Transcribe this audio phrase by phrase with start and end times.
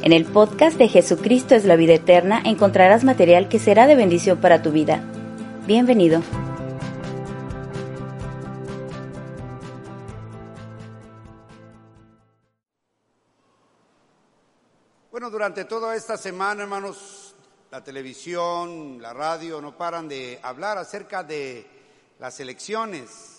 [0.00, 4.40] En el podcast de Jesucristo es la vida eterna encontrarás material que será de bendición
[4.40, 5.02] para tu vida.
[5.66, 6.22] Bienvenido.
[15.10, 17.34] Bueno, durante toda esta semana, hermanos,
[17.72, 21.66] la televisión, la radio no paran de hablar acerca de
[22.20, 23.37] las elecciones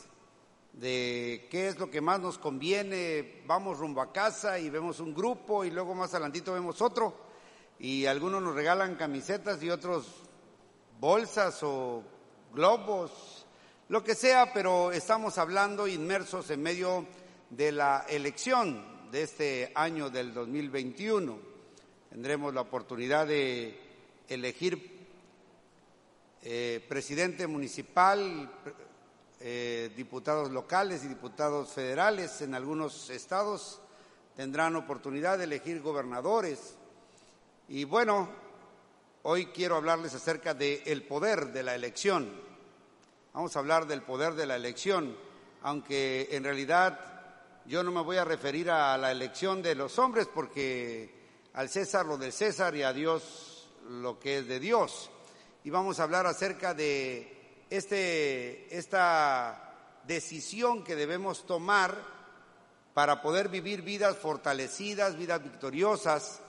[0.74, 5.14] de qué es lo que más nos conviene, vamos rumbo a casa y vemos un
[5.14, 7.16] grupo y luego más adelantito vemos otro
[7.80, 10.24] y algunos nos regalan camisetas y otros
[11.00, 12.04] bolsas o
[12.54, 13.46] globos,
[13.88, 17.08] lo que sea, pero estamos hablando inmersos en medio
[17.50, 21.40] de la elección de este año del 2021.
[22.10, 23.80] Tendremos la oportunidad de
[24.28, 25.08] elegir
[26.42, 28.52] eh, presidente municipal,
[29.42, 33.80] eh, diputados locales y diputados federales en algunos estados
[34.36, 36.76] tendrán oportunidad de elegir gobernadores.
[37.70, 38.30] Y bueno,
[39.24, 42.30] hoy quiero hablarles acerca del poder de la elección.
[43.34, 45.16] Vamos a hablar del poder de la elección,
[45.62, 47.00] aunque en realidad
[47.66, 51.14] yo no me voy a referir a la elección de los hombres porque
[51.54, 55.10] al César lo del César y a Dios lo que es de Dios.
[55.64, 57.39] Y vamos a hablar acerca de
[57.70, 59.76] este, esta
[60.08, 61.96] decisión que debemos tomar
[62.94, 66.42] para poder vivir vidas fortalecidas, vidas victoriosas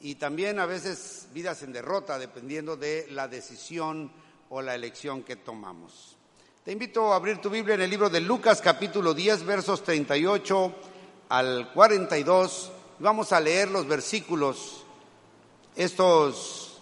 [0.00, 4.10] y también a veces vidas en derrota, dependiendo de la decisión
[4.50, 6.16] o la elección que tomamos.
[6.64, 10.74] Te invito a abrir tu Biblia en el libro de Lucas capítulo 10 versos 38
[11.28, 12.72] al 42.
[13.00, 14.84] Vamos a leer los versículos,
[15.76, 16.73] estos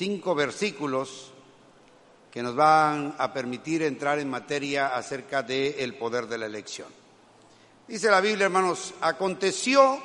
[0.00, 1.30] cinco versículos
[2.32, 6.88] que nos van a permitir entrar en materia acerca del poder de la elección.
[7.86, 9.98] Dice la Biblia, hermanos, aconteció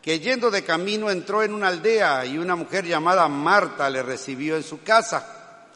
[0.00, 4.56] que yendo de camino entró en una aldea y una mujer llamada Marta le recibió
[4.56, 5.66] en su casa.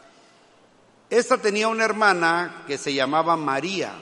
[1.11, 3.93] Esta tenía una hermana que se llamaba María,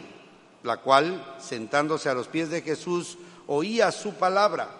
[0.63, 4.80] la cual, sentándose a los pies de Jesús, oía su palabra.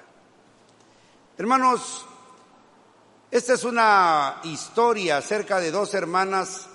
[1.37, 2.05] Hermanos,
[3.31, 6.67] esta es una historia acerca de dos hermanas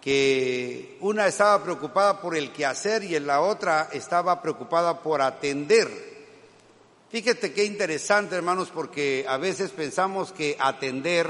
[0.00, 5.90] que una estaba preocupada por el quehacer y la otra estaba preocupada por atender.
[7.10, 11.28] Fíjate qué interesante, hermanos, porque a veces pensamos que atender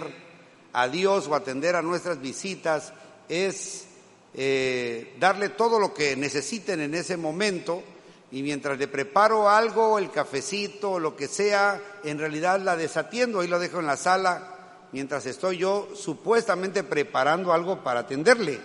[0.75, 2.93] a Dios o atender a nuestras visitas
[3.31, 3.87] es
[4.35, 7.83] eh, darle todo lo que necesiten en ese momento
[8.31, 13.49] y mientras le preparo algo, el cafecito, lo que sea, en realidad la desatiendo y
[13.49, 14.57] lo dejo en la sala
[14.93, 18.61] mientras estoy yo supuestamente preparando algo para atenderle.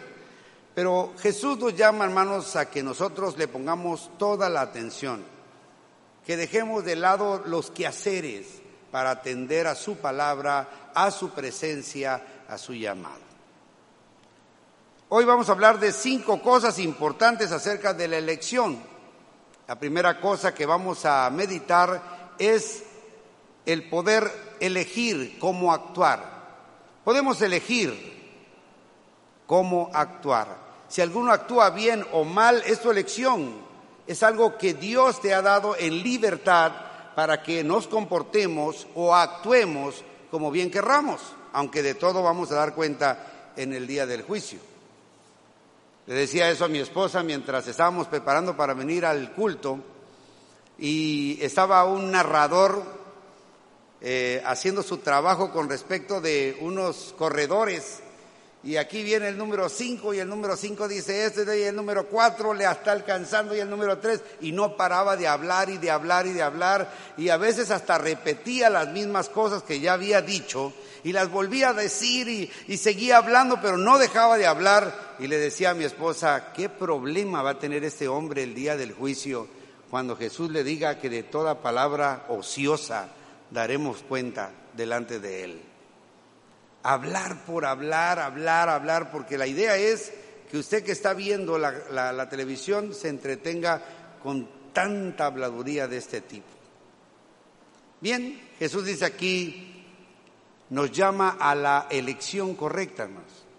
[0.74, 5.24] Pero Jesús nos llama, hermanos, a que nosotros le pongamos toda la atención,
[6.26, 8.62] que dejemos de lado los quehaceres
[8.92, 13.32] para atender a su palabra, a su presencia, a su llamado.
[15.10, 18.82] Hoy vamos a hablar de cinco cosas importantes acerca de la elección.
[19.72, 22.84] La primera cosa que vamos a meditar es
[23.66, 26.26] el poder elegir cómo actuar.
[27.06, 27.96] Podemos elegir
[29.48, 30.58] cómo actuar.
[30.90, 33.62] Si alguno actúa bien o mal, es tu elección.
[34.06, 36.74] Es algo que Dios te ha dado en libertad
[37.16, 41.22] para que nos comportemos o actuemos como bien querramos,
[41.54, 44.71] aunque de todo vamos a dar cuenta en el día del juicio.
[46.08, 49.80] Le decía eso a mi esposa mientras estábamos preparando para venir al culto
[50.80, 52.84] y estaba un narrador
[54.02, 58.02] eh, haciendo su trabajo con respecto de unos corredores
[58.64, 62.08] y aquí viene el número 5 y el número 5 dice este y el número
[62.08, 65.90] 4 le está alcanzando y el número 3 y no paraba de hablar y de
[65.90, 70.22] hablar y de hablar y a veces hasta repetía las mismas cosas que ya había
[70.22, 70.74] dicho
[71.04, 72.28] y las volvía a decir
[72.68, 75.16] y, seguía hablando, pero no dejaba de hablar.
[75.20, 78.76] Y le decía a mi esposa, ¿qué problema va a tener este hombre el día
[78.76, 79.48] del juicio
[79.90, 83.10] cuando Jesús le diga que de toda palabra ociosa
[83.50, 85.71] daremos cuenta delante de él?
[86.84, 90.12] Hablar por hablar, hablar, hablar, porque la idea es
[90.50, 93.82] que usted que está viendo la, televisión se entretenga
[94.22, 96.48] con tanta habladuría de este tipo.
[98.00, 99.86] Bien, Jesús dice aquí,
[100.70, 103.08] nos llama a la elección correcta.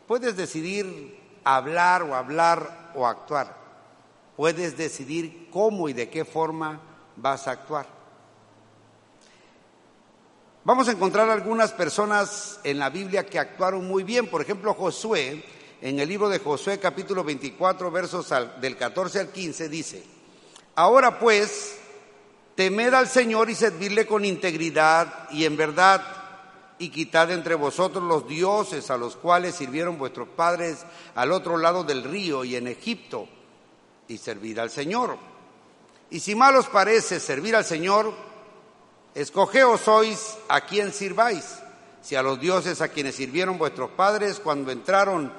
[0.06, 3.56] Puedes decidir hablar o hablar o actuar.
[4.36, 6.80] Puedes decidir cómo y de qué forma
[7.16, 8.01] vas a actuar.
[10.64, 14.28] Vamos a encontrar algunas personas en la Biblia que actuaron muy bien.
[14.28, 15.44] Por ejemplo, Josué,
[15.80, 20.04] en el libro de Josué capítulo 24, versos del 14 al 15, dice,
[20.76, 21.78] Ahora pues,
[22.54, 26.00] temed al Señor y servirle con integridad y en verdad,
[26.78, 30.86] y quitad entre vosotros los dioses a los cuales sirvieron vuestros padres
[31.16, 33.26] al otro lado del río y en Egipto,
[34.06, 35.18] y servid al Señor.
[36.08, 38.14] Y si mal os parece servir al Señor,
[39.14, 41.58] escogeos sois a quien sirváis,
[42.00, 45.32] si a los dioses a quienes sirvieron vuestros padres cuando entraron,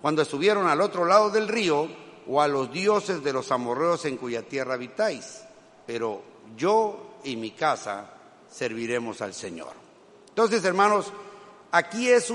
[0.00, 1.88] cuando estuvieron al otro lado del río,
[2.26, 5.42] o a los dioses de los amorreos en cuya tierra habitáis.
[5.86, 6.22] Pero
[6.56, 8.10] yo y mi casa
[8.50, 9.72] serviremos al Señor.
[10.28, 11.12] Entonces, hermanos,
[11.70, 12.32] aquí es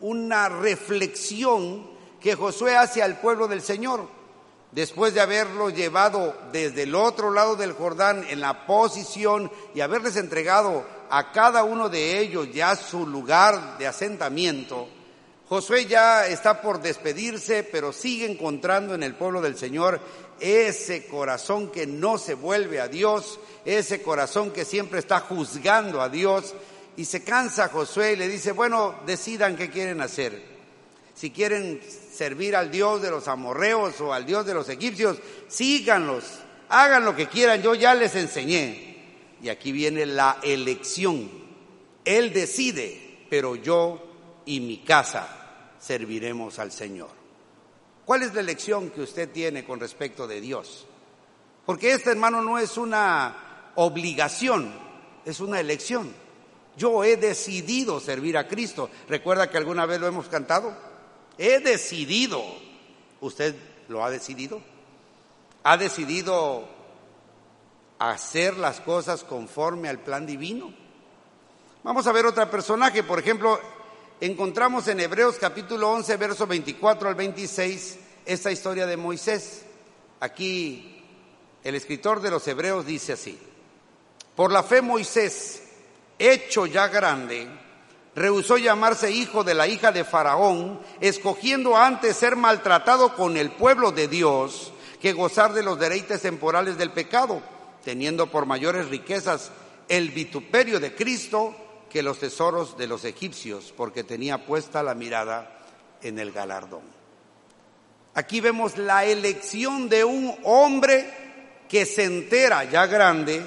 [0.00, 4.08] una reflexión que Josué hace al pueblo del Señor,
[4.72, 10.16] después de haberlo llevado desde el otro lado del Jordán en la posición y haberles
[10.16, 14.88] entregado a cada uno de ellos ya su lugar de asentamiento.
[15.48, 19.98] Josué ya está por despedirse, pero sigue encontrando en el pueblo del Señor
[20.40, 26.10] ese corazón que no se vuelve a Dios, ese corazón que siempre está juzgando a
[26.10, 26.54] Dios.
[26.98, 30.42] Y se cansa Josué y le dice, bueno, decidan qué quieren hacer.
[31.14, 31.80] Si quieren
[32.18, 36.24] servir al Dios de los amorreos o al Dios de los egipcios, síganlos,
[36.68, 39.36] hagan lo que quieran, yo ya les enseñé.
[39.40, 41.30] Y aquí viene la elección.
[42.04, 44.04] Él decide, pero yo
[44.46, 45.28] y mi casa
[45.78, 47.10] serviremos al Señor.
[48.04, 50.86] ¿Cuál es la elección que usted tiene con respecto de Dios?
[51.64, 54.74] Porque este hermano no es una obligación,
[55.24, 56.12] es una elección.
[56.76, 58.90] Yo he decidido servir a Cristo.
[59.08, 60.87] ¿Recuerda que alguna vez lo hemos cantado?
[61.38, 62.44] He decidido.
[63.20, 63.54] ¿Usted
[63.88, 64.60] lo ha decidido?
[65.62, 66.68] ¿Ha decidido
[67.98, 70.72] hacer las cosas conforme al plan divino?
[71.84, 73.58] Vamos a ver otro personaje, por ejemplo,
[74.20, 79.62] encontramos en Hebreos capítulo 11, verso 24 al 26, esta historia de Moisés.
[80.20, 81.04] Aquí
[81.62, 83.38] el escritor de los Hebreos dice así,
[84.34, 85.62] por la fe Moisés,
[86.18, 87.48] hecho ya grande,
[88.18, 93.92] rehusó llamarse hijo de la hija de Faraón, escogiendo antes ser maltratado con el pueblo
[93.92, 97.40] de Dios que gozar de los deleites temporales del pecado,
[97.84, 99.50] teniendo por mayores riquezas
[99.88, 101.54] el vituperio de Cristo
[101.88, 105.58] que los tesoros de los egipcios, porque tenía puesta la mirada
[106.02, 106.82] en el galardón.
[108.14, 111.08] Aquí vemos la elección de un hombre
[111.68, 113.42] que se entera ya grande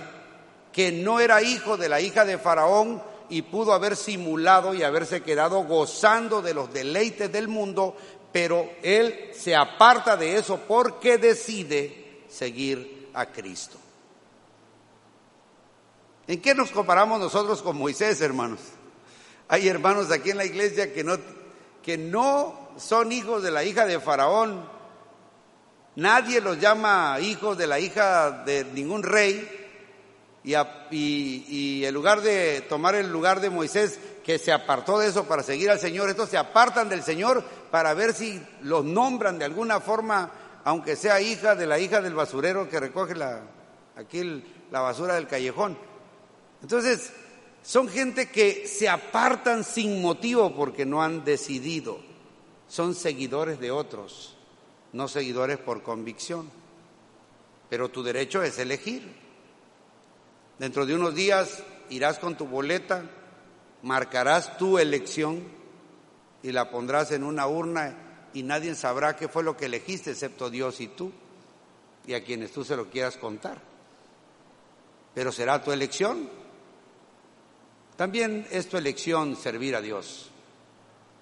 [0.72, 5.24] que no era hijo de la hija de Faraón y pudo haber simulado y haberse
[5.24, 7.96] quedado gozando de los deleites del mundo,
[8.34, 13.78] pero él se aparta de eso porque decide seguir a Cristo.
[16.28, 18.60] ¿En qué nos comparamos nosotros con Moisés, hermanos?
[19.48, 21.18] Hay hermanos aquí en la iglesia que no,
[21.82, 24.70] que no son hijos de la hija de Faraón.
[25.96, 29.61] Nadie los llama hijos de la hija de ningún rey.
[30.44, 35.44] Y, en lugar de tomar el lugar de Moisés, que se apartó de eso para
[35.44, 39.80] seguir al Señor, estos se apartan del Señor para ver si los nombran de alguna
[39.80, 40.32] forma,
[40.64, 43.14] aunque sea hija de la hija del basurero que recoge
[43.96, 45.78] aquí la basura del callejón.
[46.62, 47.12] Entonces,
[47.64, 52.00] son gente que se apartan sin motivo porque no han decidido.
[52.68, 54.36] Son seguidores de otros,
[54.94, 56.50] no seguidores por convicción.
[57.70, 59.21] Pero tu derecho es elegir.
[60.62, 63.04] Dentro de unos días irás con tu boleta,
[63.82, 65.42] marcarás tu elección
[66.44, 70.52] y la pondrás en una urna y nadie sabrá qué fue lo que elegiste excepto
[70.52, 71.12] Dios y tú
[72.06, 73.60] y a quienes tú se lo quieras contar.
[75.16, 76.30] Pero será tu elección
[77.96, 80.30] también es tu elección servir a Dios.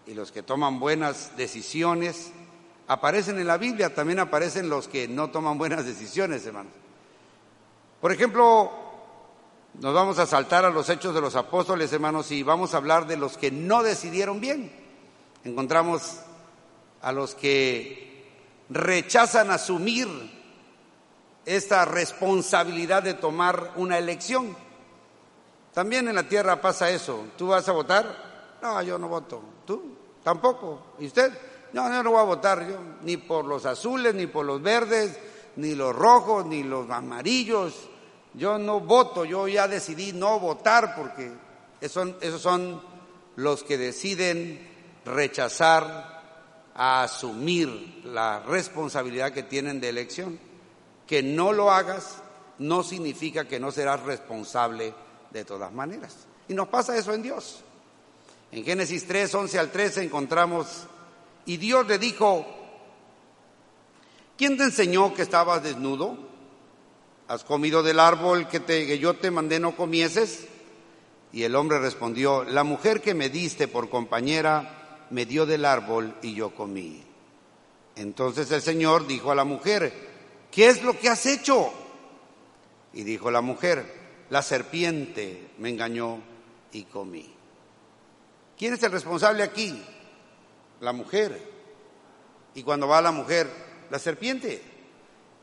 [0.06, 2.34] Y los que toman buenas decisiones
[2.90, 6.74] aparecen en la Biblia, también aparecen los que no toman buenas decisiones, hermanos.
[8.02, 8.89] Por ejemplo,
[9.76, 13.08] nos vamos a saltar a los hechos de los apóstoles, hermanos, y vamos a hablar
[13.08, 14.72] de los que no decidieron bien.
[15.44, 16.20] Encontramos
[17.02, 18.28] a los que
[18.70, 20.08] rechazan asumir
[21.46, 24.56] esta responsabilidad de tomar una elección.
[25.74, 27.26] También en la tierra pasa eso.
[27.38, 28.58] ¿Tú vas a votar?
[28.62, 29.42] No, yo no voto.
[29.66, 29.96] ¿Tú?
[30.24, 30.94] Tampoco.
[31.00, 31.32] ¿Y usted?
[31.74, 35.20] No, yo no voy a votar yo, ni por los azules, ni por los verdes,
[35.56, 37.89] ni los rojos, ni los amarillos.
[38.40, 41.30] Yo no voto, yo ya decidí no votar porque
[41.82, 42.82] esos, esos son
[43.36, 44.68] los que deciden
[45.06, 50.40] rechazar a asumir la responsabilidad que tienen de elección.
[51.06, 52.22] Que no lo hagas
[52.60, 54.94] no significa que no serás responsable
[55.32, 56.16] de todas maneras.
[56.48, 57.62] Y nos pasa eso en Dios.
[58.52, 60.86] En Génesis 3, 11 al 13 encontramos,
[61.46, 62.46] y Dios le dijo,
[64.38, 66.29] ¿quién te enseñó que estabas desnudo?
[67.30, 70.48] ¿Has comido del árbol que, yo te mandé no comieses?
[71.32, 76.16] Y el hombre respondió, la mujer que me diste por compañera me dio del árbol
[76.24, 77.04] y yo comí.
[77.96, 79.94] Entonces el Señor dijo a la mujer,
[80.50, 81.72] ¿qué es lo que has hecho?
[82.94, 83.86] Y dijo la mujer,
[84.32, 86.24] la serpiente me engañó
[86.72, 87.32] y comí.
[88.58, 89.80] ¿Quién es el responsable aquí?
[90.82, 91.40] La mujer.
[92.56, 93.48] Y cuando va la mujer,
[93.92, 94.64] la serpiente.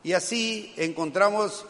[0.03, 1.65] Y así encontramos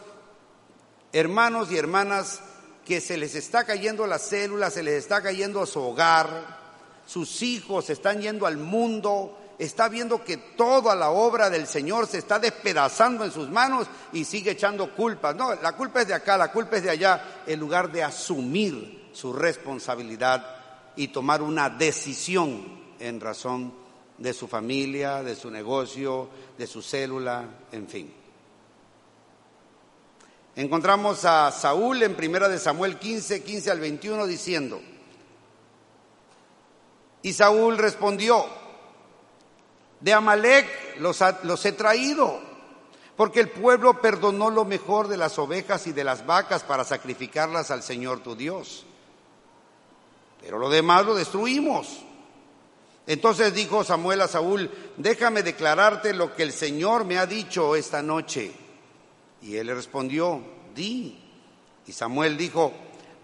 [1.12, 2.40] hermanos y hermanas
[2.84, 6.58] que se les está cayendo la célula, se les está cayendo su hogar,
[7.06, 12.18] sus hijos están yendo al mundo, está viendo que toda la obra del Señor se
[12.18, 15.34] está despedazando en sus manos y sigue echando culpas.
[15.36, 19.10] No, la culpa es de acá, la culpa es de allá, en lugar de asumir
[19.12, 20.56] su responsabilidad
[20.96, 23.72] y tomar una decisión en razón
[24.16, 28.12] de su familia, de su negocio, de su célula, en fin.
[30.58, 34.80] Encontramos a Saúl en primera de Samuel 15, 15 al 21 diciendo,
[37.22, 38.44] y Saúl respondió,
[40.00, 42.40] de Amalek los he traído,
[43.16, 47.70] porque el pueblo perdonó lo mejor de las ovejas y de las vacas para sacrificarlas
[47.70, 48.84] al Señor tu Dios.
[50.40, 52.00] Pero lo demás lo destruimos.
[53.06, 58.02] Entonces dijo Samuel a Saúl, déjame declararte lo que el Señor me ha dicho esta
[58.02, 58.66] noche.
[59.42, 60.40] Y él le respondió,
[60.74, 61.18] di.
[61.86, 62.72] Y Samuel dijo,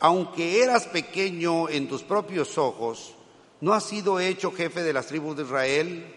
[0.00, 3.14] aunque eras pequeño en tus propios ojos,
[3.60, 6.14] ¿no has sido hecho jefe de las tribus de Israel?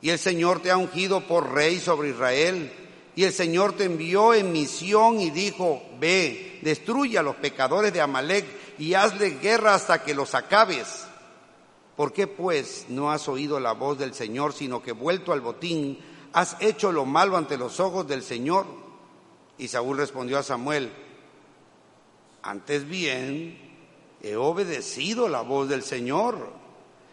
[0.00, 2.72] Y el Señor te ha ungido por rey sobre Israel.
[3.14, 8.00] Y el Señor te envió en misión y dijo, ve, destruye a los pecadores de
[8.02, 8.44] Amalek
[8.78, 11.06] y hazle guerra hasta que los acabes.
[11.96, 15.98] ¿Por qué pues no has oído la voz del Señor, sino que vuelto al botín,
[16.32, 18.66] has hecho lo malo ante los ojos del Señor?
[19.58, 20.92] Y Saúl respondió a Samuel,
[22.42, 23.58] antes bien,
[24.22, 26.52] he obedecido la voz del Señor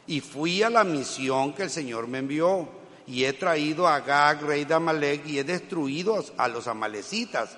[0.05, 2.67] y fui a la misión que el Señor me envió
[3.08, 7.58] y he traído a Gag, rey de Amalek, y he destruido a los amalecitas.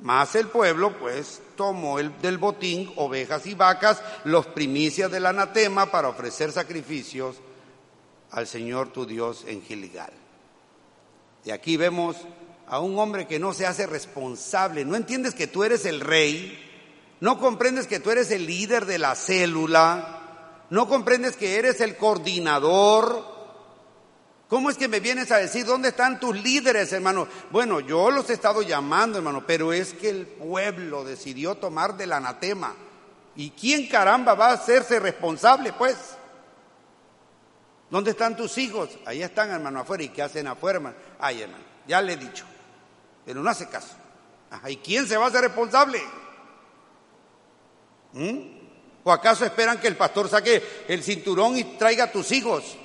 [0.00, 5.90] Más el pueblo, pues, tomó el, del botín ovejas y vacas, los primicias del anatema,
[5.90, 7.36] para ofrecer sacrificios
[8.32, 10.21] al Señor tu Dios en Gilgal.
[11.44, 12.16] Y aquí vemos
[12.66, 14.84] a un hombre que no se hace responsable.
[14.84, 16.58] No entiendes que tú eres el rey,
[17.20, 21.96] no comprendes que tú eres el líder de la célula, no comprendes que eres el
[21.96, 23.32] coordinador,
[24.52, 27.26] ¿Cómo es que me vienes a decir dónde están tus líderes, hermano?
[27.50, 32.12] Bueno, yo los he estado llamando, hermano, pero es que el pueblo decidió tomar del
[32.12, 32.74] anatema.
[33.34, 35.96] ¿Y quién caramba va a hacerse responsable, pues?
[37.88, 38.90] ¿Dónde están tus hijos?
[39.06, 40.02] Ahí están, hermano, afuera.
[40.02, 40.96] ¿Y qué hacen afuera, hermano?
[41.24, 42.44] Ay, hermano, ya le he dicho.
[43.24, 43.94] Pero no hace caso.
[44.66, 46.02] ¿Y quién se va a hacer responsable?
[48.12, 48.38] ¿Mm?
[49.04, 52.76] ¿O acaso esperan que el pastor saque el cinturón y traiga a tus hijos?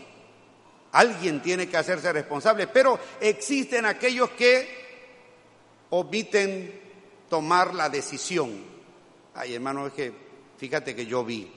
[0.92, 6.80] Alguien tiene que hacerse responsable, pero existen aquellos que omiten
[7.30, 8.64] tomar la decisión.
[9.34, 10.14] Ay, hermano, es que
[10.58, 11.52] fíjate que yo vi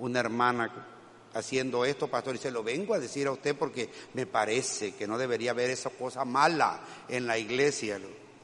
[0.00, 0.97] una hermana
[1.38, 5.06] haciendo esto, pastor, y se lo vengo a decir a usted porque me parece que
[5.06, 8.00] no debería haber esa cosa mala en la iglesia.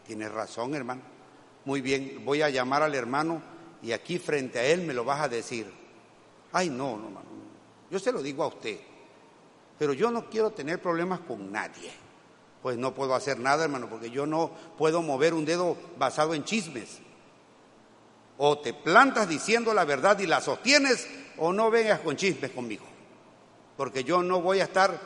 [0.07, 1.03] Tiene razón, hermano.
[1.65, 3.43] Muy bien, voy a llamar al hermano
[3.83, 5.73] y aquí frente a él me lo vas a decir.
[6.53, 7.27] Ay, no, no, hermano.
[7.91, 8.79] Yo se lo digo a usted.
[9.79, 11.91] Pero yo no quiero tener problemas con nadie.
[12.63, 16.45] Pues no puedo hacer nada, hermano, porque yo no puedo mover un dedo basado en
[16.45, 17.01] chismes.
[18.39, 22.85] O te plantas diciendo la verdad y la sostienes, o no vengas con chismes conmigo.
[23.77, 25.01] Porque yo no voy a estar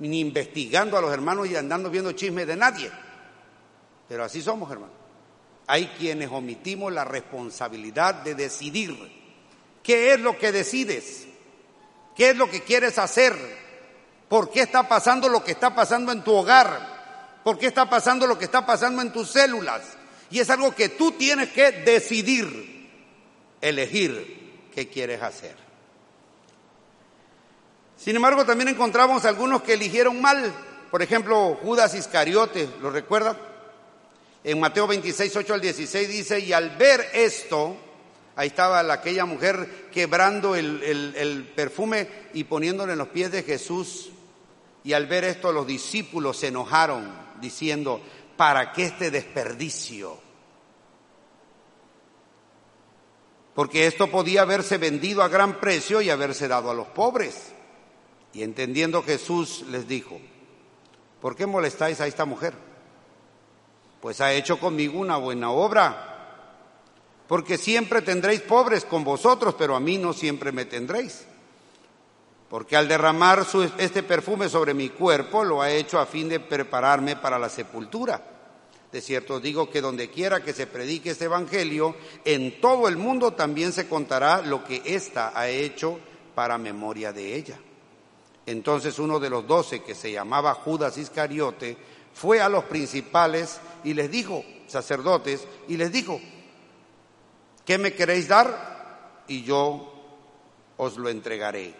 [0.00, 2.90] ni investigando a los hermanos y andando viendo chismes de nadie.
[4.08, 4.92] Pero así somos, hermano.
[5.66, 8.96] Hay quienes omitimos la responsabilidad de decidir.
[9.82, 11.26] ¿Qué es lo que decides?
[12.16, 13.34] ¿Qué es lo que quieres hacer?
[14.28, 17.40] ¿Por qué está pasando lo que está pasando en tu hogar?
[17.44, 19.82] ¿Por qué está pasando lo que está pasando en tus células?
[20.30, 22.88] Y es algo que tú tienes que decidir,
[23.60, 24.39] elegir
[24.70, 25.56] qué quieres hacer.
[27.96, 30.54] Sin embargo, también encontramos algunos que eligieron mal.
[30.90, 33.36] Por ejemplo, Judas Iscariote, ¿lo recuerdan?
[34.42, 37.76] En Mateo 26, 8 al 16 dice, y al ver esto,
[38.36, 44.08] ahí estaba aquella mujer quebrando el, el perfume y poniéndole en los pies de Jesús.
[44.82, 47.06] Y al ver esto los discípulos se enojaron
[47.38, 48.00] diciendo,
[48.38, 50.29] ¿para qué este desperdicio?
[53.60, 57.52] Porque esto podía haberse vendido a gran precio y haberse dado a los pobres.
[58.32, 60.18] Y entendiendo Jesús les dijo,
[61.20, 62.54] ¿por qué molestáis a esta mujer?
[64.00, 66.46] Pues ha hecho conmigo una buena obra.
[67.28, 71.26] Porque siempre tendréis pobres con vosotros, pero a mí no siempre me tendréis.
[72.48, 73.44] Porque al derramar
[73.76, 78.39] este perfume sobre mi cuerpo lo ha hecho a fin de prepararme para la sepultura.
[78.92, 81.94] De cierto digo que donde quiera que se predique este evangelio,
[82.24, 85.98] en todo el mundo también se contará lo que ésta ha hecho
[86.34, 87.58] para memoria de ella.
[88.46, 91.76] Entonces uno de los doce, que se llamaba Judas Iscariote,
[92.12, 96.20] fue a los principales y les dijo, sacerdotes, y les dijo,
[97.64, 99.22] ¿qué me queréis dar?
[99.28, 99.92] Y yo
[100.76, 101.74] os lo entregaré.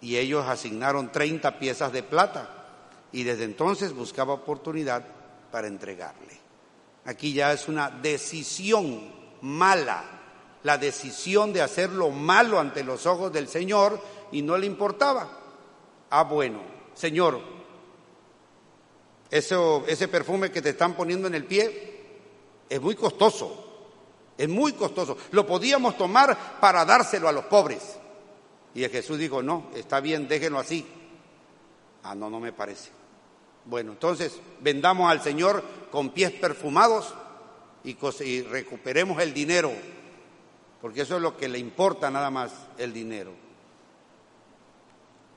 [0.00, 2.50] Y ellos asignaron 30 piezas de plata
[3.12, 5.04] y desde entonces buscaba oportunidad
[5.56, 6.38] para entregarle.
[7.06, 9.10] Aquí ya es una decisión
[9.40, 10.04] mala,
[10.64, 13.98] la decisión de hacer lo malo ante los ojos del Señor
[14.32, 15.30] y no le importaba.
[16.10, 16.60] Ah, bueno,
[16.92, 17.40] Señor,
[19.30, 22.04] eso, ese perfume que te están poniendo en el pie
[22.68, 23.86] es muy costoso,
[24.36, 25.16] es muy costoso.
[25.30, 27.96] Lo podíamos tomar para dárselo a los pobres.
[28.74, 30.86] Y Jesús dijo, no, está bien, déjenlo así.
[32.02, 32.90] Ah, no, no me parece.
[33.66, 37.14] Bueno, entonces vendamos al Señor con pies perfumados
[37.82, 39.72] y, recuperemos el dinero,
[40.80, 43.32] porque eso es lo que le importa nada más, el dinero.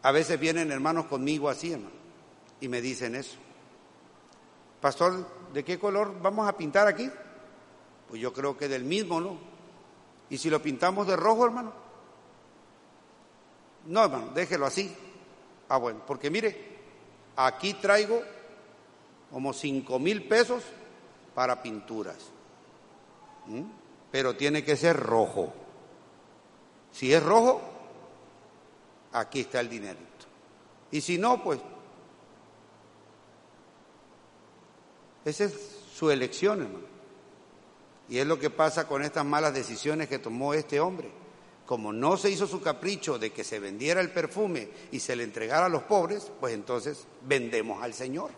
[0.01, 1.95] A veces vienen hermanos conmigo así, hermano,
[2.61, 3.37] y me dicen eso.
[4.79, 7.09] Pastor, ¿de qué color vamos a pintar aquí?
[8.07, 9.37] Pues yo creo que del mismo, ¿no?
[10.29, 11.73] ¿Y si lo pintamos de rojo, hermano?
[13.87, 14.95] No, hermano, déjelo así.
[15.67, 16.78] Ah, bueno, porque mire,
[17.45, 18.21] aquí traigo
[19.31, 20.63] como cinco mil pesos
[21.33, 22.17] para pinturas.
[23.47, 23.63] ¿Mm?
[24.11, 25.53] Pero tiene que ser rojo.
[26.91, 27.61] Si es rojo,
[29.13, 30.05] aquí está el dinerito.
[30.91, 31.59] Y si no, pues
[35.23, 35.53] esa es
[35.93, 36.87] su elección, hermano.
[38.09, 41.11] Y es lo que pasa con estas malas decisiones que tomó este hombre.
[41.69, 45.23] Como no se hizo su capricho de que se vendiera el perfume y se le
[45.23, 48.31] entregara a los pobres, pues entonces vendemos al Señor.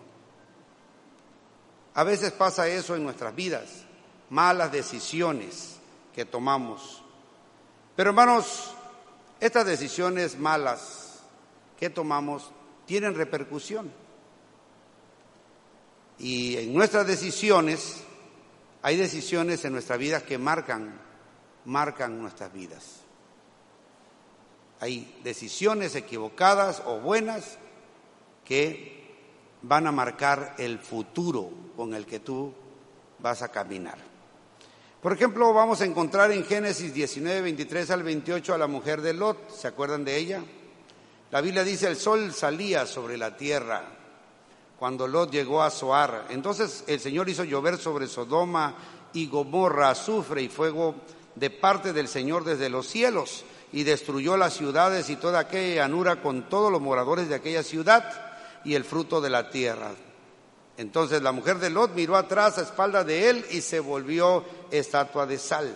[1.94, 3.86] A veces pasa eso en nuestras vidas,
[4.30, 5.78] malas decisiones
[6.13, 7.04] que tomamos.
[7.96, 8.76] Pero hermanos,
[9.39, 11.22] estas decisiones malas
[11.80, 12.52] que tomamos
[12.86, 13.94] tienen repercusión.
[16.20, 18.04] Y en nuestras decisiones,
[18.82, 21.00] hay decisiones en nuestras vidas que marcan,
[21.63, 23.00] marcan nuestras vidas.
[24.82, 27.60] Hay decisiones equivocadas o buenas
[28.44, 29.00] que
[29.62, 32.52] van a marcar el futuro con el que tú
[33.20, 34.00] vas a caminar.
[35.00, 39.13] Por ejemplo, vamos a encontrar en Génesis 19, 23 al 28 a la mujer de
[39.13, 39.52] Lot.
[39.52, 40.44] ¿Se acuerdan de ella?
[41.30, 43.84] La Biblia dice, el sol salía sobre la tierra
[44.80, 46.26] cuando Lot llegó a Zoar.
[46.32, 48.74] Entonces el Señor hizo llover sobre Sodoma
[49.13, 50.96] y Gomorra azufre y fuego
[51.36, 56.21] de parte del Señor desde los cielos y destruyó las ciudades y toda aquella llanura
[56.21, 58.03] con todos los moradores de aquella ciudad
[58.63, 59.91] y el fruto de la tierra.
[60.77, 65.25] Entonces la mujer de Lot miró atrás a espalda de él y se volvió estatua
[65.25, 65.75] de sal.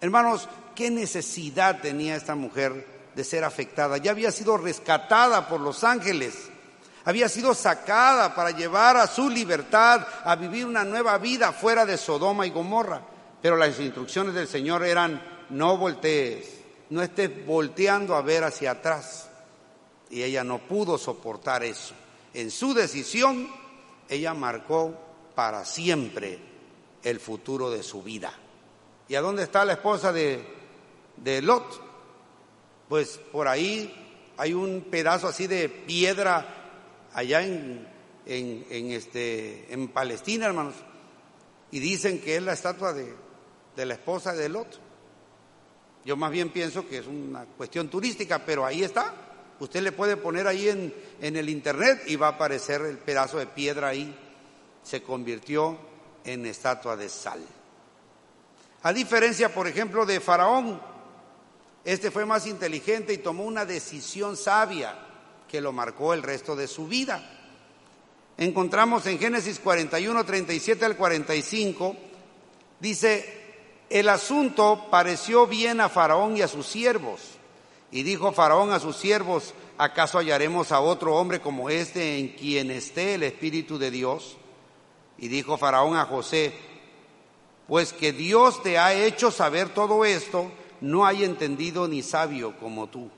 [0.00, 3.96] Hermanos, ¿qué necesidad tenía esta mujer de ser afectada?
[3.98, 6.50] Ya había sido rescatada por los ángeles,
[7.04, 11.96] había sido sacada para llevar a su libertad, a vivir una nueva vida fuera de
[11.96, 13.00] Sodoma y Gomorra.
[13.40, 19.28] Pero las instrucciones del Señor eran, no voltees, no estés volteando a ver hacia atrás.
[20.10, 21.94] Y ella no pudo soportar eso
[22.34, 23.48] en su decisión,
[24.08, 24.94] ella marcó
[25.34, 26.38] para siempre
[27.02, 28.32] el futuro de su vida.
[29.08, 30.44] ¿Y a dónde está la esposa de,
[31.16, 31.82] de Lot?
[32.88, 37.88] Pues por ahí hay un pedazo así de piedra allá en,
[38.26, 40.74] en, este, en Palestina, hermanos,
[41.70, 43.14] y dicen que es la estatua de,
[43.74, 44.80] de la esposa de Lot.
[46.04, 49.14] Yo más bien pienso que es una cuestión turística, pero ahí está.
[49.60, 53.46] Usted le puede poner ahí en, el internet y va a aparecer el pedazo de
[53.46, 54.16] piedra ahí.
[54.82, 55.76] Se convirtió
[56.24, 57.40] en estatua de sal.
[58.82, 60.80] A diferencia, por ejemplo, de Faraón,
[61.84, 64.96] este fue más inteligente y tomó una decisión sabia
[65.48, 67.34] que lo marcó el resto de su vida.
[68.36, 71.96] encontramos en Génesis 41, 37 al 45,
[72.78, 73.37] dice,
[73.90, 77.20] el asunto pareció bien a Faraón y a sus siervos.
[77.90, 82.70] Y dijo Faraón a sus siervos, ¿acaso hallaremos a otro hombre como este en quien
[82.70, 84.36] esté el Espíritu de Dios?
[85.16, 86.52] Y dijo Faraón a José,
[87.66, 92.88] pues que Dios te ha hecho saber todo esto, no hay entendido ni sabio como
[92.88, 93.10] tú.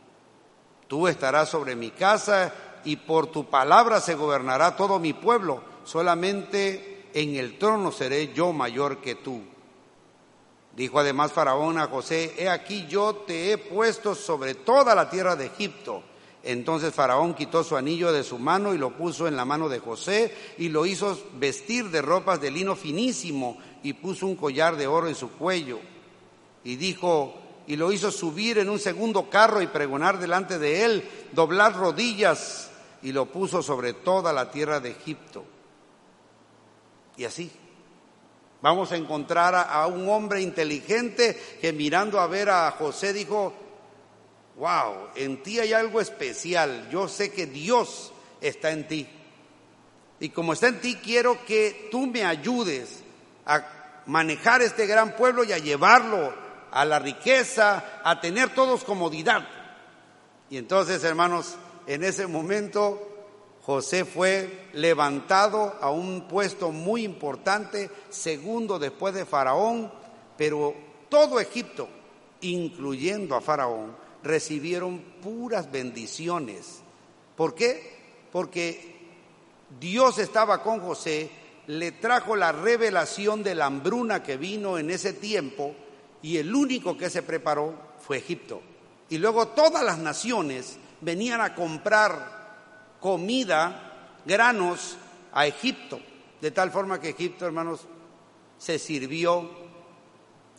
[0.87, 2.53] Tú estarás sobre mi casa
[2.85, 5.63] y por tu palabra se gobernará todo mi pueblo.
[5.85, 9.41] Solamente en el trono seré yo mayor que tú.
[10.77, 15.37] Dijo además Faraón a José, he aquí yo te he puesto sobre toda la tierra
[15.37, 16.03] de Egipto.
[16.43, 19.79] Entonces Faraón quitó su anillo de su mano y lo puso en la mano de
[19.79, 24.87] José y lo hizo vestir de ropas de lino finísimo y puso un collar de
[24.87, 25.81] oro en su cuello.
[26.65, 27.35] Y dijo,
[27.67, 32.71] y lo hizo subir en un segundo carro y pregonar delante de él, doblar rodillas,
[33.03, 35.45] y lo puso sobre toda la tierra de Egipto.
[37.17, 37.51] Y así,
[38.63, 43.53] vamos a encontrar a, un hombre inteligente que mirando a ver a José dijo,
[44.57, 49.09] wow, en ti hay algo especial, yo sé que Dios está en ti.
[50.21, 53.03] Y como está en ti, quiero que tú me ayudes
[53.47, 56.35] a manejar este gran pueblo y a llevarlo
[56.71, 59.49] a la riqueza, a tener todos comodidad.
[60.51, 63.10] Y entonces, hermanos, en ese momento
[63.65, 69.93] José fue levantado a un puesto muy importante, segundo después de Faraón,
[70.37, 70.75] pero
[71.09, 71.89] todo Egipto,
[72.41, 76.81] incluyendo a Faraón, recibieron puras bendiciones.
[77.37, 77.99] ¿Por qué?
[78.33, 78.99] Porque
[79.79, 81.31] Dios estaba con José,
[81.67, 85.75] le trajo la revelación de la hambruna que vino en ese tiempo,
[86.23, 88.63] y el único que se preparó fue Egipto.
[89.11, 92.40] Y luego todas las naciones venían a comprar
[93.01, 94.97] comida, granos
[95.33, 96.01] a Egipto,
[96.41, 97.81] de tal forma que Egipto, hermanos,
[98.59, 99.49] se sirvió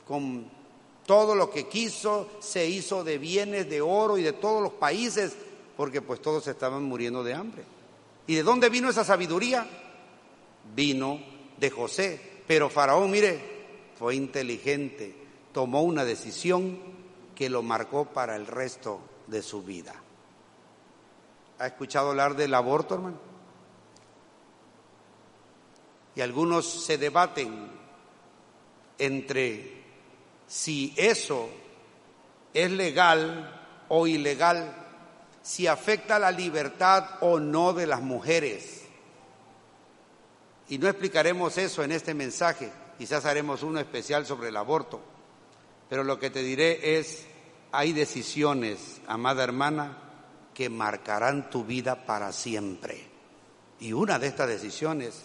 [0.07, 0.45] con
[1.05, 5.35] todo lo que quiso, se hizo de bienes, de oro y de todos los países,
[5.77, 7.63] porque pues todos estaban muriendo de hambre.
[8.27, 9.67] ¿Y de dónde vino esa sabiduría?
[10.75, 11.19] Vino
[11.57, 12.19] de José.
[12.47, 13.39] Pero Faraón, mire,
[13.97, 15.15] fue inteligente,
[15.53, 16.79] tomó una decisión
[17.35, 19.95] que lo marcó para el resto de su vida.
[21.61, 23.19] ¿Ha escuchado hablar del aborto, hermano?
[26.15, 27.71] Y algunos se debaten
[28.97, 29.83] entre
[30.47, 31.49] si eso
[32.51, 34.73] es legal o ilegal,
[35.43, 38.85] si afecta la libertad o no de las mujeres.
[40.67, 44.99] Y no explicaremos eso en este mensaje, quizás haremos uno especial sobre el aborto.
[45.89, 47.27] Pero lo que te diré es,
[47.71, 50.10] hay decisiones, amada hermana,
[50.61, 53.03] que marcarán tu vida para siempre.
[53.79, 55.23] Y una de estas decisiones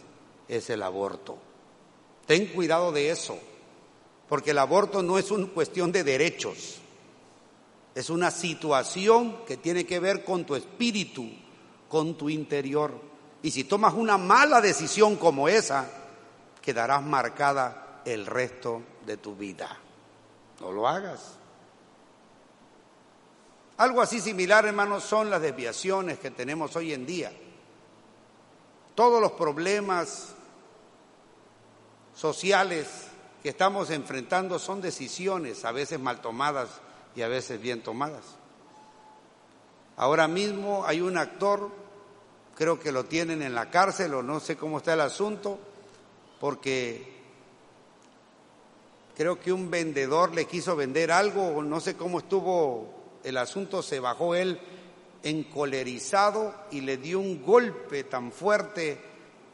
[0.48, 1.36] es el aborto.
[2.26, 3.38] Ten cuidado de eso,
[4.30, 6.78] porque el aborto no es una cuestión de derechos,
[7.94, 11.28] es una situación que tiene que ver con tu espíritu,
[11.86, 12.98] con tu interior.
[13.42, 15.86] Y si tomas una mala decisión como esa,
[16.62, 19.68] quedarás marcada el resto de tu vida.
[20.62, 21.36] No lo hagas.
[23.78, 27.30] Algo así similar, hermanos, son las desviaciones que tenemos hoy en día.
[28.94, 30.34] Todos los problemas
[32.14, 32.88] sociales
[33.42, 36.70] que estamos enfrentando son decisiones, a veces mal tomadas
[37.14, 38.24] y a veces bien tomadas.
[39.98, 41.70] Ahora mismo hay un actor,
[42.54, 45.58] creo que lo tienen en la cárcel o no sé cómo está el asunto,
[46.40, 47.14] porque
[49.14, 52.95] creo que un vendedor le quiso vender algo, no sé cómo estuvo
[53.26, 54.58] el asunto, se bajó él
[55.22, 59.00] encolerizado y le dio un golpe tan fuerte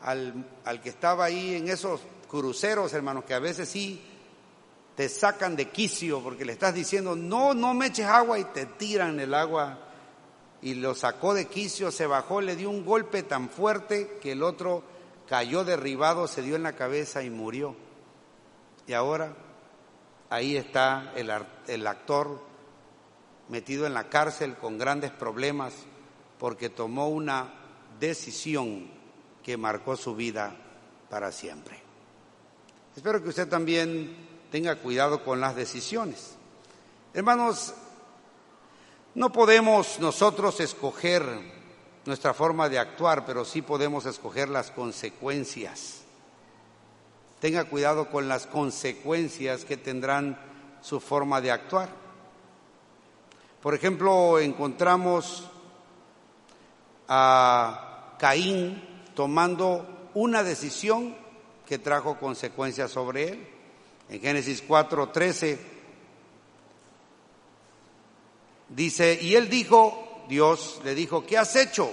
[0.03, 4.01] al, al que estaba ahí en esos cruceros, hermanos, que a veces sí
[4.95, 8.67] te sacan de quicio porque le estás diciendo, no, no me eches agua y te
[8.67, 9.79] tiran el agua.
[10.61, 14.43] Y lo sacó de quicio, se bajó, le dio un golpe tan fuerte que el
[14.43, 14.85] otro
[15.29, 17.75] cayó derribado, se dio en la cabeza y murió.
[18.87, 19.35] Y ahora
[20.33, 22.41] ahí está el, actor
[23.53, 25.73] metido en la cárcel con grandes problemas
[26.41, 27.55] porque tomó una
[28.01, 28.91] decisión
[29.45, 30.57] que marcó su vida
[31.09, 31.81] para siempre.
[32.97, 34.17] Espero que usted también
[34.51, 36.35] tenga cuidado con las decisiones.
[37.15, 37.75] Hermanos,
[39.15, 41.23] no podemos nosotros escoger
[42.07, 46.03] nuestra forma de actuar, pero sí podemos escoger las consecuencias
[47.43, 50.39] tenga cuidado con las consecuencias que tendrán
[50.81, 51.89] su forma de actuar.
[53.63, 55.49] Por ejemplo, encontramos
[57.07, 58.83] a Caín
[59.15, 61.15] tomando una decisión
[61.65, 63.49] que trajo consecuencias sobre él.
[64.09, 65.59] En Génesis 4:13
[68.71, 71.89] dice, y él dijo, Dios le dijo, ¿qué has hecho?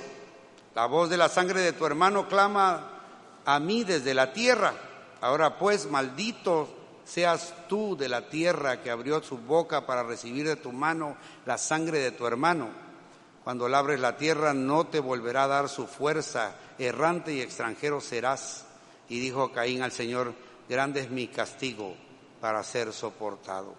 [0.74, 3.00] La voz de la sangre de tu hermano clama
[3.46, 4.74] a mí desde la tierra.
[5.22, 6.68] Ahora pues, maldito
[7.10, 11.58] seas tú de la tierra que abrió su boca para recibir de tu mano la
[11.58, 12.70] sangre de tu hermano.
[13.44, 18.66] Cuando labres la tierra no te volverá a dar su fuerza, errante y extranjero serás.
[19.08, 20.36] Y dijo Caín al Señor,
[20.70, 21.96] grande es mi castigo
[22.40, 23.74] para ser soportado.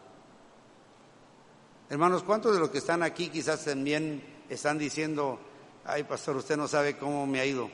[1.89, 5.39] Hermanos, ¿cuántos de los que están aquí quizás también están diciendo,
[5.85, 7.71] ay pastor, usted no sabe cómo me ha ido?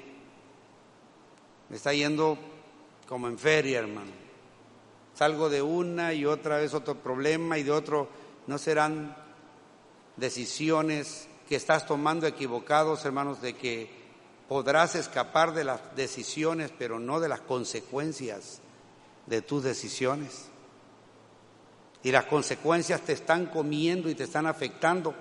[1.70, 2.36] Me está yendo
[3.08, 4.25] como en feria, hermano.
[5.16, 8.08] Salgo de una y otra vez otro problema y de otro.
[8.46, 9.16] ¿No serán
[10.16, 13.88] decisiones que estás tomando equivocados, hermanos, de que
[14.48, 18.60] podrás escapar de las decisiones, pero no de las consecuencias
[19.26, 20.46] de tus decisiones?
[22.02, 25.14] Y las consecuencias te están comiendo y te están afectando,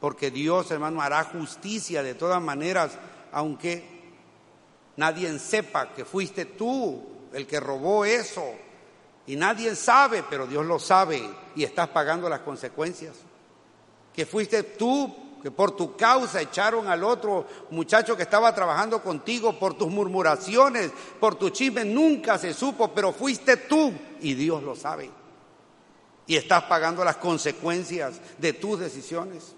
[0.00, 2.98] porque Dios, hermano, hará justicia de todas maneras,
[3.30, 3.92] aunque
[4.96, 8.44] Nadie sepa que fuiste tú el que robó eso.
[9.26, 11.22] Y nadie sabe, pero Dios lo sabe
[11.54, 13.14] y estás pagando las consecuencias.
[14.12, 19.58] Que fuiste tú que por tu causa echaron al otro muchacho que estaba trabajando contigo,
[19.58, 24.76] por tus murmuraciones, por tu chisme, nunca se supo, pero fuiste tú y Dios lo
[24.76, 25.10] sabe.
[26.28, 29.56] Y estás pagando las consecuencias de tus decisiones.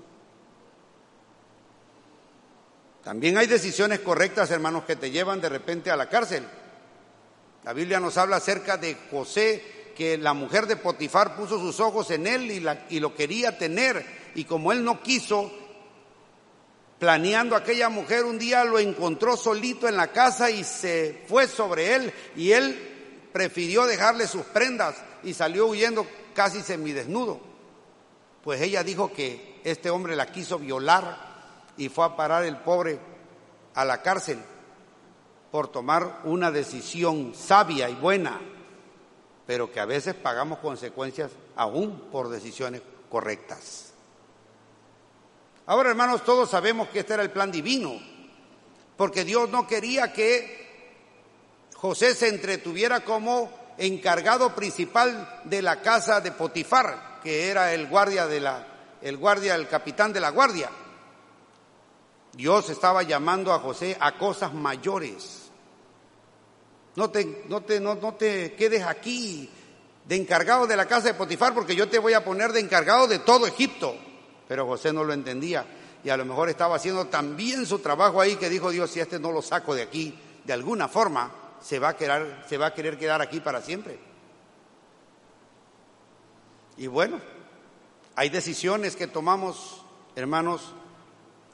[3.03, 6.49] También hay decisiones correctas, hermanos, que te llevan de repente a la cárcel.
[7.65, 12.11] La Biblia nos habla acerca de José, que la mujer de Potifar puso sus ojos
[12.11, 14.05] en él y, y lo quería tener.
[14.35, 15.51] Y como él no quiso,
[16.99, 21.95] planeando aquella mujer, un día lo encontró solito en la casa y se fue sobre
[21.95, 22.13] él.
[22.37, 27.41] Y él prefirió dejarle sus prendas y salió huyendo casi semidesnudo.
[28.43, 32.99] Pues ella dijo que este hombre la quiso violar y fue a parar el pobre
[33.75, 34.39] a la cárcel
[35.55, 38.41] por tomar una decisión sabia y buena,
[39.47, 43.93] pero que a veces pagamos consecuencias aún por decisiones correctas.
[45.67, 47.93] Ahora, hermanos, todos sabemos que este era el plan divino,
[48.97, 50.91] porque Dios no quería que
[51.77, 58.27] José se entretuviera como encargado principal de la casa de Potifar, que era el guardia
[58.27, 58.67] de la
[59.03, 60.69] el guardia, el capitán de la guardia.
[62.33, 65.44] Dios estaba llamando a José a cosas mayores.
[66.97, 69.51] No te, no te, no, no te quedes aquí
[70.07, 73.07] de encargado de la casa de Potifar porque yo te voy a poner de encargado
[73.07, 73.97] de todo Egipto.
[74.47, 75.67] Pero José no lo entendía
[76.05, 79.01] y a lo mejor estaba haciendo tan bien su trabajo ahí que dijo Dios, si
[79.01, 82.67] este no lo saco de aquí, de alguna forma se va a quedar, se va
[82.67, 83.99] a querer quedar aquí para siempre.
[86.77, 87.21] Y bueno,
[88.17, 89.83] hay decisiones que tomamos,
[90.15, 90.75] hermanos,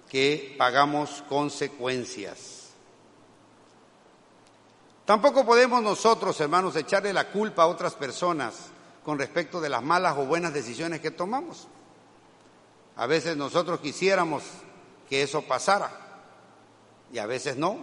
[0.09, 2.59] que pagamos consecuencias.
[5.10, 8.66] Tampoco podemos nosotros, hermanos, echarle la culpa a otras personas
[9.04, 11.66] con respecto de las malas o buenas decisiones que tomamos.
[12.94, 14.44] A veces nosotros quisiéramos
[15.08, 15.90] que eso pasara
[17.12, 17.78] y a veces no,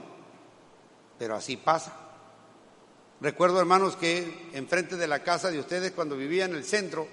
[1.20, 1.92] pero así pasa.
[3.20, 7.10] Recuerdo, hermanos, que enfrente de la casa de ustedes, cuando vivía en el centro,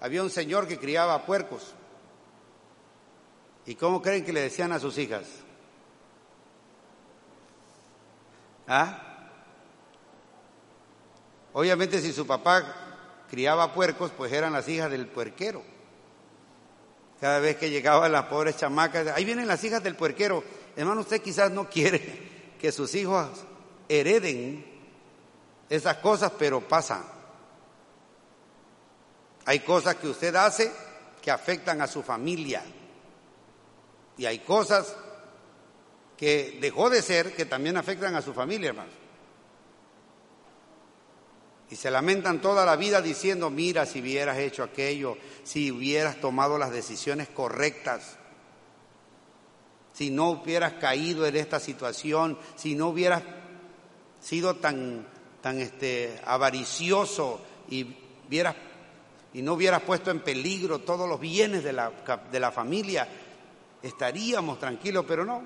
[0.00, 1.74] había un señor que criaba puercos.
[3.66, 5.26] ¿Y cómo creen que le decían a sus hijas?
[8.66, 9.11] ¿Ah?
[11.52, 12.64] Obviamente si su papá
[13.30, 15.62] criaba puercos, pues eran las hijas del puerquero.
[17.20, 20.42] Cada vez que llegaban las pobres chamacas, ahí vienen las hijas del puerquero.
[20.76, 23.28] Hermano, usted quizás no quiere que sus hijos
[23.88, 24.64] hereden
[25.68, 27.04] esas cosas, pero pasa.
[29.44, 30.70] Hay cosas que usted hace
[31.20, 32.62] que afectan a su familia.
[34.18, 34.94] Y hay cosas
[36.16, 39.01] que dejó de ser que también afectan a su familia, hermanos.
[41.72, 46.58] Y se lamentan toda la vida diciendo, mira, si hubieras hecho aquello, si hubieras tomado
[46.58, 48.18] las decisiones correctas,
[49.94, 53.22] si no hubieras caído en esta situación, si no hubieras
[54.20, 55.06] sido tan,
[55.40, 57.86] tan este, avaricioso y,
[58.28, 58.54] hubieras,
[59.32, 61.90] y no hubieras puesto en peligro todos los bienes de la,
[62.30, 63.08] de la familia,
[63.82, 65.42] estaríamos tranquilos, pero no.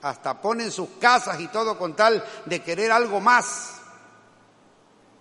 [0.00, 3.82] Hasta ponen sus casas y todo con tal de querer algo más.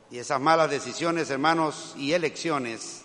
[0.10, 3.04] Y esas malas decisiones, hermanos, y elecciones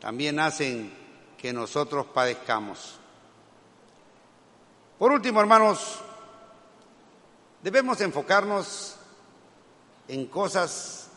[0.00, 0.92] también hacen
[1.38, 2.98] que nosotros padezcamos.
[4.98, 6.00] Por último, hermanos,
[7.62, 8.94] Debemos enfocarnos
[10.06, 11.08] en cosas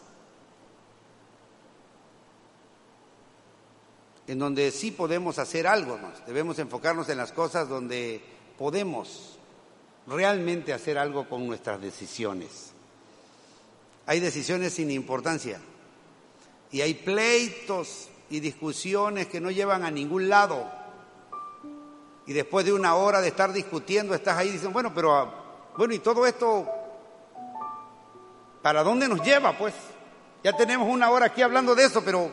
[4.28, 6.00] en donde sí podemos hacer algo.
[6.26, 8.24] Debemos enfocarnos en las cosas donde
[8.58, 9.38] podemos
[10.08, 12.71] realmente hacer algo con nuestras decisiones.
[14.12, 15.58] Hay decisiones sin importancia
[16.70, 20.70] y hay pleitos y discusiones que no llevan a ningún lado.
[22.28, 25.34] Y después de una hora de estar discutiendo, estás ahí diciendo, bueno, pero, ah,
[25.78, 26.68] bueno, y todo esto,
[28.62, 29.58] ¿para dónde nos lleva?
[29.58, 29.74] Pues
[30.44, 32.30] ya tenemos una hora aquí hablando de eso, pero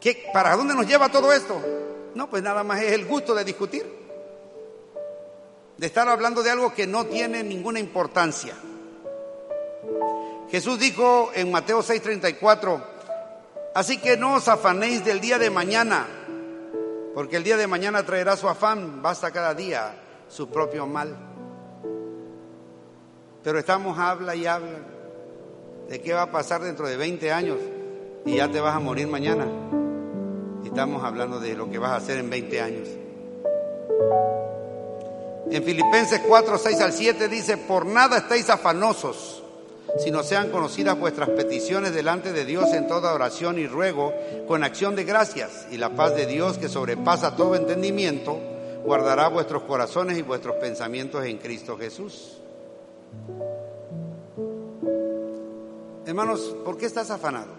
[0.00, 1.60] ¿qué, ¿para dónde nos lleva todo esto?
[2.14, 3.84] No, pues nada más es el gusto de discutir,
[5.76, 8.54] de estar hablando de algo que no tiene ninguna importancia.
[10.50, 12.80] Jesús dijo en Mateo 6:34,
[13.74, 16.06] Así que no os afanéis del día de mañana,
[17.14, 19.94] porque el día de mañana traerá su afán, basta cada día
[20.28, 21.16] su propio mal.
[23.42, 24.78] Pero estamos habla y habla
[25.88, 27.58] de qué va a pasar dentro de 20 años
[28.24, 29.46] y ya te vas a morir mañana.
[30.64, 32.88] Estamos hablando de lo que vas a hacer en 20 años.
[35.50, 39.44] En Filipenses 4, 6 al 7 dice, por nada estáis afanosos
[39.96, 44.12] sino sean conocidas vuestras peticiones delante de Dios en toda oración y ruego
[44.46, 48.38] con acción de gracias, y la paz de Dios que sobrepasa todo entendimiento,
[48.84, 52.38] guardará vuestros corazones y vuestros pensamientos en Cristo Jesús.
[56.06, 57.58] Hermanos, ¿por qué estás afanado?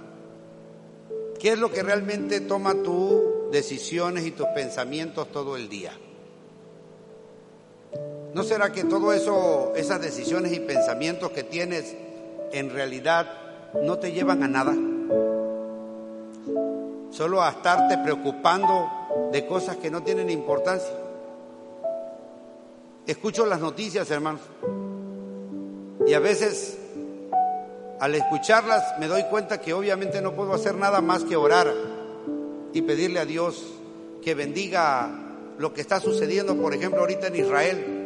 [1.40, 5.94] ¿Qué es lo que realmente toma tus decisiones y tus pensamientos todo el día?
[8.34, 11.96] ¿No será que todo eso, esas decisiones y pensamientos que tienes
[12.52, 13.28] en realidad
[13.82, 14.76] no te llevan a nada.
[17.12, 18.90] Solo a estarte preocupando
[19.32, 20.94] de cosas que no tienen importancia.
[23.06, 24.42] Escucho las noticias, hermanos,
[26.06, 26.78] y a veces
[28.00, 31.74] al escucharlas me doy cuenta que obviamente no puedo hacer nada más que orar
[32.72, 33.66] y pedirle a Dios
[34.22, 35.10] que bendiga
[35.58, 37.99] lo que está sucediendo, por ejemplo, ahorita en Israel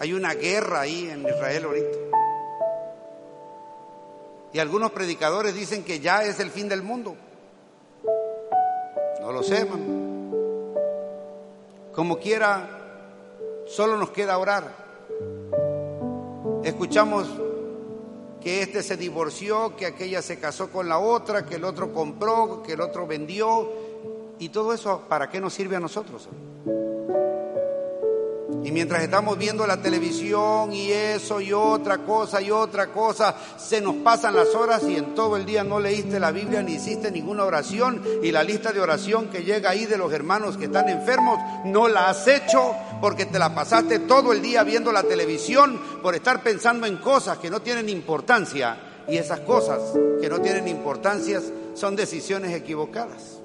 [0.00, 1.98] hay una guerra ahí en Israel ahorita.
[4.52, 7.16] Y algunos predicadores dicen que ya es el fin del mundo.
[9.20, 10.08] No lo sé, hermano.
[11.92, 12.68] Como quiera,
[13.66, 14.72] solo nos queda orar.
[16.62, 17.28] Escuchamos
[18.40, 22.62] que este se divorció, que aquella se casó con la otra, que el otro compró,
[22.62, 23.70] que el otro vendió.
[24.38, 26.28] ¿Y todo eso para qué nos sirve a nosotros?
[28.64, 33.80] Y mientras estamos viendo la televisión y eso y otra cosa y otra cosa, se
[33.80, 37.10] nos pasan las horas y en todo el día no leíste la Biblia ni hiciste
[37.10, 40.88] ninguna oración y la lista de oración que llega ahí de los hermanos que están
[40.88, 45.80] enfermos no la has hecho porque te la pasaste todo el día viendo la televisión
[46.02, 49.80] por estar pensando en cosas que no tienen importancia y esas cosas
[50.20, 51.40] que no tienen importancia
[51.74, 53.38] son decisiones equivocadas.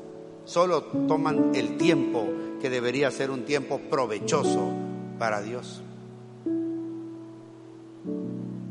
[0.44, 2.28] Solo toman el tiempo
[2.60, 4.83] que debería ser un tiempo provechoso
[5.18, 5.82] para Dios.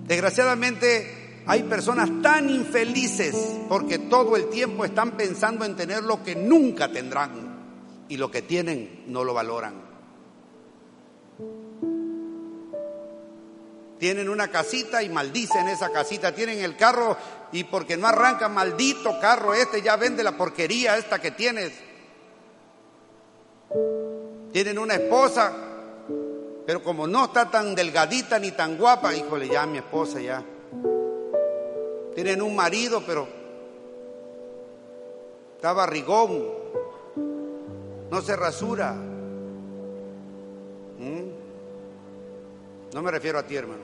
[0.07, 3.35] Desgraciadamente hay personas tan infelices
[3.69, 8.43] porque todo el tiempo están pensando en tener lo que nunca tendrán y lo que
[8.43, 9.93] tienen no lo valoran.
[13.99, 16.35] Tienen una casita y maldicen esa casita.
[16.35, 17.17] Tienen el carro
[17.53, 21.73] y porque no arranca, maldito carro este, ya vende la porquería esta que tienes.
[24.53, 25.72] Tienen una esposa
[26.67, 30.43] pero como no está tan delgadita ni tan guapa, híjole, ya mi esposa ya.
[32.15, 33.27] Tienen un marido, pero
[35.57, 36.43] está barrigón,
[38.11, 38.93] no se rasura.
[40.99, 41.31] ¿Mm?
[42.95, 43.81] No me refiero a ti, hermano.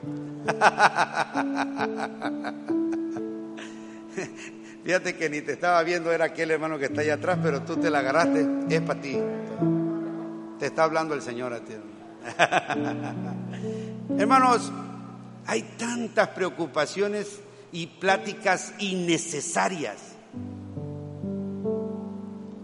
[4.84, 7.76] Fíjate que ni te estaba viendo, era aquel hermano que está allá atrás, pero tú
[7.76, 9.18] te la agarraste, es para ti.
[10.58, 11.74] Te está hablando el Señor a ti.
[14.18, 14.72] Hermanos,
[15.46, 17.40] hay tantas preocupaciones
[17.72, 19.96] y pláticas innecesarias.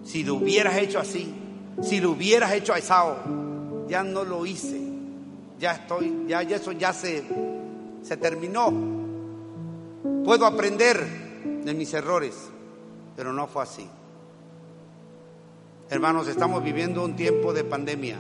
[0.05, 1.35] Si lo hubieras hecho así,
[1.83, 4.81] si lo hubieras hecho a Esao, ya no lo hice.
[5.59, 7.25] Ya estoy, ya, eso ya se,
[8.03, 8.73] se terminó.
[10.25, 11.05] Puedo aprender
[11.65, 12.35] de mis errores,
[13.17, 13.89] pero no fue así.
[15.89, 18.19] Hermanos, estamos viviendo un tiempo de pandemia.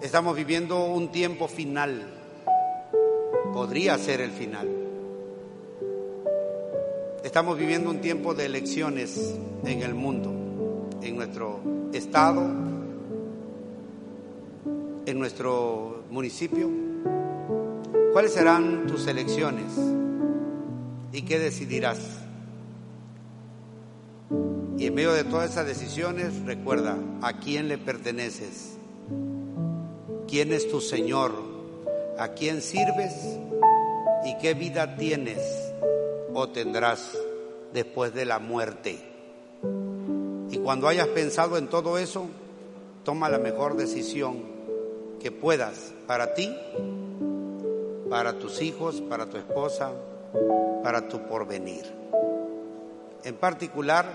[0.00, 2.06] Estamos viviendo un tiempo final.
[3.52, 4.68] Podría ser el final.
[7.24, 9.34] Estamos viviendo un tiempo de elecciones
[9.64, 10.32] en el mundo,
[11.02, 11.60] en nuestro
[11.92, 12.42] estado,
[15.06, 16.68] en nuestro municipio?
[18.12, 19.72] ¿Cuáles serán tus elecciones?
[21.12, 21.98] ¿Y qué decidirás?
[24.78, 28.75] Y en medio de todas esas decisiones, recuerda a quién le perteneces,
[30.28, 31.32] quién es tu Señor,
[32.18, 33.12] a quién sirves
[34.24, 35.38] y qué vida tienes
[36.34, 37.16] o tendrás
[37.72, 38.98] después de la muerte.
[40.50, 42.26] Y cuando hayas pensado en todo eso,
[43.04, 44.42] toma la mejor decisión
[45.20, 46.54] que puedas para ti,
[48.10, 49.92] para tus hijos, para tu esposa,
[50.82, 51.84] para tu porvenir.
[53.24, 54.06] En particular,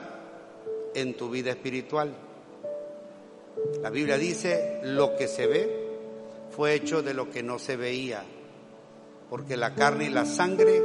[0.94, 2.14] en tu vida espiritual.
[3.82, 5.81] La Biblia dice, lo que se ve
[6.52, 8.24] fue hecho de lo que no se veía,
[9.30, 10.82] porque la carne y la sangre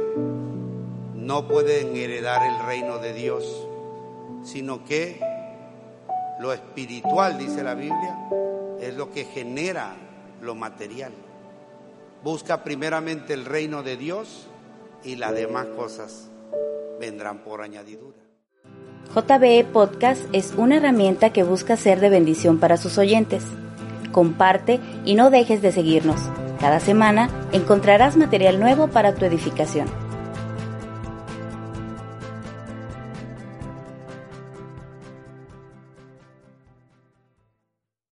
[1.13, 3.67] no pueden heredar el reino de Dios,
[4.43, 5.19] sino que
[6.39, 8.17] lo espiritual, dice la Biblia,
[8.79, 9.95] es lo que genera
[10.41, 11.11] lo material.
[12.23, 14.47] Busca primeramente el reino de Dios
[15.03, 16.29] y las demás cosas
[16.99, 18.17] vendrán por añadidura.
[19.13, 23.43] JBE Podcast es una herramienta que busca ser de bendición para sus oyentes.
[24.11, 26.21] Comparte y no dejes de seguirnos.
[26.59, 30.06] Cada semana encontrarás material nuevo para tu edificación.